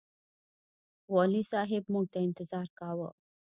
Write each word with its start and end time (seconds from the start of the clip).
والي 1.13 1.41
صاحب 1.51 1.83
موږ 1.93 2.05
ته 2.13 2.19
انتظار 2.27 2.67
کاوه. 2.79 3.09